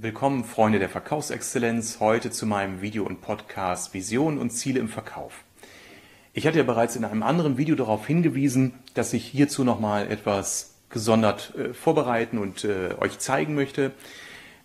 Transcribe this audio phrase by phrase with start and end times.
[0.00, 5.42] Willkommen, Freunde der Verkaufsexzellenz, heute zu meinem Video und Podcast Visionen und Ziele im Verkauf.
[6.32, 10.74] Ich hatte ja bereits in einem anderen Video darauf hingewiesen, dass ich hierzu nochmal etwas
[10.88, 13.90] gesondert äh, vorbereiten und äh, euch zeigen möchte.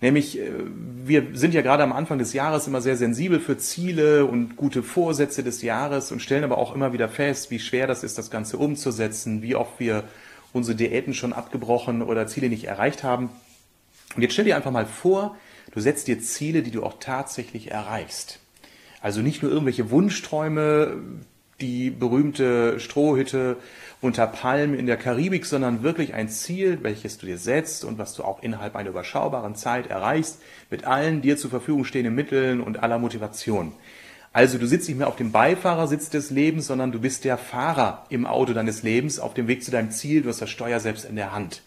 [0.02, 0.52] Nämlich, äh,
[1.04, 4.84] wir sind ja gerade am Anfang des Jahres immer sehr sensibel für Ziele und gute
[4.84, 8.30] Vorsätze des Jahres und stellen aber auch immer wieder fest, wie schwer das ist, das
[8.30, 10.04] Ganze umzusetzen, wie oft wir
[10.54, 13.32] unsere Diäten schon abgebrochen oder Ziele nicht erreicht haben.
[14.16, 15.38] Und jetzt stell dir einfach mal vor,
[15.72, 18.40] du setzt dir Ziele, die du auch tatsächlich erreichst.
[19.02, 20.98] Also nicht nur irgendwelche Wunschträume,
[21.60, 23.58] die berühmte Strohhütte
[24.02, 28.14] unter Palmen in der Karibik, sondern wirklich ein Ziel, welches du dir setzt und was
[28.14, 32.84] du auch innerhalb einer überschaubaren Zeit erreichst, mit allen dir zur Verfügung stehenden Mitteln und
[32.84, 33.72] aller Motivation.
[34.34, 38.06] Also du sitzt nicht mehr auf dem Beifahrersitz des Lebens, sondern du bist der Fahrer
[38.10, 40.24] im Auto deines Lebens auf dem Weg zu deinem Ziel.
[40.24, 41.62] Du hast das Steuer selbst in der Hand.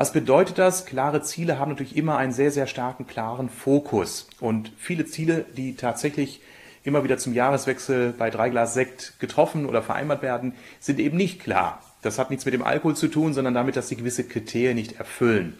[0.00, 0.86] Was bedeutet das?
[0.86, 4.28] Klare Ziele haben natürlich immer einen sehr, sehr starken, klaren Fokus.
[4.40, 6.40] Und viele Ziele, die tatsächlich
[6.84, 11.38] immer wieder zum Jahreswechsel bei drei Glas Sekt getroffen oder vereinbart werden, sind eben nicht
[11.38, 11.82] klar.
[12.00, 14.98] Das hat nichts mit dem Alkohol zu tun, sondern damit, dass sie gewisse Kriterien nicht
[14.98, 15.58] erfüllen.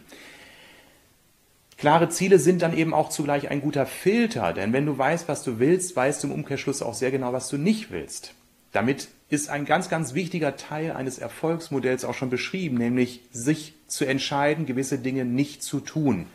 [1.77, 5.43] Klare Ziele sind dann eben auch zugleich ein guter Filter, denn wenn du weißt, was
[5.43, 8.33] du willst, weißt du im Umkehrschluss auch sehr genau, was du nicht willst.
[8.71, 14.03] Damit ist ein ganz, ganz wichtiger Teil eines Erfolgsmodells auch schon beschrieben, nämlich sich zu
[14.03, 16.27] entscheiden, gewisse Dinge nicht zu tun.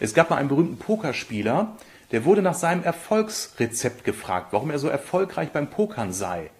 [0.00, 1.76] Es gab mal einen berühmten Pokerspieler,
[2.10, 6.50] der wurde nach seinem Erfolgsrezept gefragt, warum er so erfolgreich beim Pokern sei.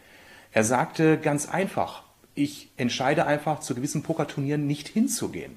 [0.53, 2.03] Er sagte ganz einfach,
[2.34, 5.56] ich entscheide einfach, zu gewissen Pokerturnieren nicht hinzugehen.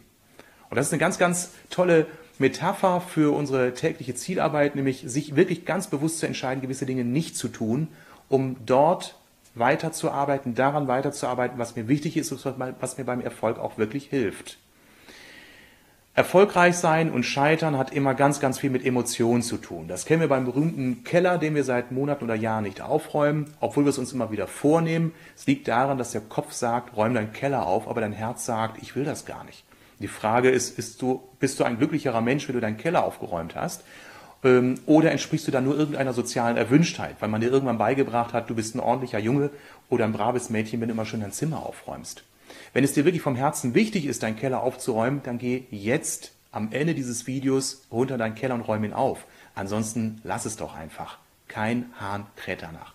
[0.69, 2.07] Und das ist eine ganz, ganz tolle
[2.39, 7.35] Metapher für unsere tägliche Zielarbeit, nämlich sich wirklich ganz bewusst zu entscheiden, gewisse Dinge nicht
[7.35, 7.89] zu tun,
[8.29, 9.17] um dort
[9.55, 12.44] weiterzuarbeiten, daran weiterzuarbeiten, was mir wichtig ist und
[12.80, 14.58] was mir beim Erfolg auch wirklich hilft.
[16.13, 19.88] Erfolgreich sein und scheitern hat immer ganz, ganz viel mit Emotionen zu tun.
[19.88, 23.85] Das kennen wir beim berühmten Keller, den wir seit Monaten oder Jahren nicht aufräumen, obwohl
[23.85, 25.14] wir es uns immer wieder vornehmen.
[25.37, 28.81] Es liegt daran, dass der Kopf sagt, räum deinen Keller auf, aber dein Herz sagt,
[28.83, 29.64] ich will das gar nicht.
[29.99, 33.55] Die Frage ist, ist du, bist du ein glücklicherer Mensch, wenn du deinen Keller aufgeräumt
[33.55, 33.86] hast?
[34.43, 38.49] Ähm, oder entsprichst du da nur irgendeiner sozialen Erwünschtheit, weil man dir irgendwann beigebracht hat,
[38.49, 39.52] du bist ein ordentlicher Junge
[39.89, 42.23] oder ein braves Mädchen, wenn du immer schön dein Zimmer aufräumst?
[42.73, 46.71] Wenn es dir wirklich vom Herzen wichtig ist, deinen Keller aufzuräumen, dann geh jetzt am
[46.71, 49.25] Ende dieses Videos runter deinen Keller und räum ihn auf.
[49.55, 51.17] Ansonsten lass es doch einfach.
[51.47, 52.93] Kein Hahn kräht danach.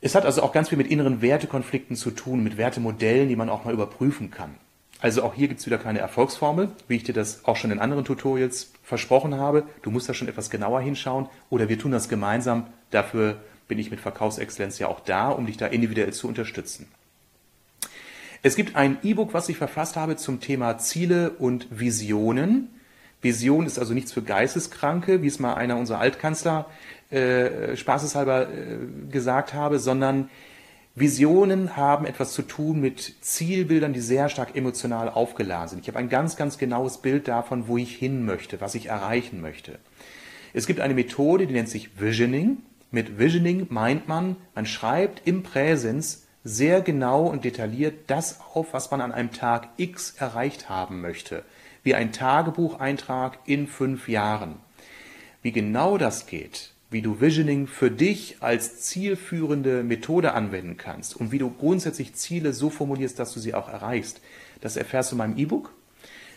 [0.00, 3.48] Es hat also auch ganz viel mit inneren Wertekonflikten zu tun, mit Wertemodellen, die man
[3.48, 4.54] auch mal überprüfen kann.
[5.00, 7.80] Also auch hier gibt es wieder keine Erfolgsformel, wie ich dir das auch schon in
[7.80, 9.64] anderen Tutorials versprochen habe.
[9.82, 12.66] Du musst da schon etwas genauer hinschauen oder wir tun das gemeinsam.
[12.90, 13.36] Dafür
[13.68, 16.86] bin ich mit Verkaufsexzellenz ja auch da, um dich da individuell zu unterstützen.
[18.42, 22.68] Es gibt ein E-Book, was ich verfasst habe zum Thema Ziele und Visionen.
[23.20, 26.66] Vision ist also nichts für Geisteskranke, wie es mal einer unserer Altkanzler
[27.10, 28.78] äh, spaßeshalber äh,
[29.10, 30.30] gesagt habe, sondern
[30.98, 35.80] Visionen haben etwas zu tun mit Zielbildern, die sehr stark emotional aufgeladen sind.
[35.82, 39.42] Ich habe ein ganz, ganz genaues Bild davon, wo ich hin möchte, was ich erreichen
[39.42, 39.78] möchte.
[40.54, 42.62] Es gibt eine Methode, die nennt sich Visioning.
[42.90, 48.90] Mit Visioning meint man, man schreibt im Präsens sehr genau und detailliert das auf, was
[48.90, 51.44] man an einem Tag X erreicht haben möchte,
[51.82, 54.54] wie ein Tagebucheintrag in fünf Jahren.
[55.42, 61.32] Wie genau das geht, wie du Visioning für dich als zielführende Methode anwenden kannst und
[61.32, 64.20] wie du grundsätzlich Ziele so formulierst, dass du sie auch erreichst.
[64.60, 65.72] Das erfährst du in meinem E-Book.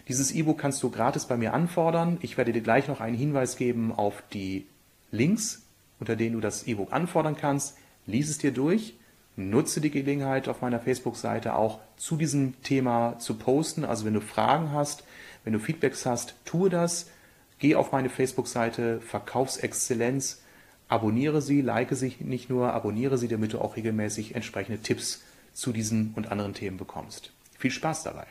[0.07, 2.17] Dieses E-Book kannst du gratis bei mir anfordern.
[2.21, 4.65] Ich werde dir gleich noch einen Hinweis geben auf die
[5.11, 5.61] Links,
[5.99, 7.77] unter denen du das E-Book anfordern kannst.
[8.07, 8.95] Lies es dir durch,
[9.35, 13.85] nutze die Gelegenheit auf meiner Facebook-Seite auch zu diesem Thema zu posten.
[13.85, 15.03] Also wenn du Fragen hast,
[15.43, 17.07] wenn du Feedbacks hast, tue das.
[17.59, 20.41] Geh auf meine Facebook-Seite Verkaufsexzellenz,
[20.87, 25.21] abonniere sie, like sie nicht nur, abonniere sie, damit du auch regelmäßig entsprechende Tipps
[25.53, 27.31] zu diesen und anderen Themen bekommst.
[27.57, 28.27] Viel Spaß dabei!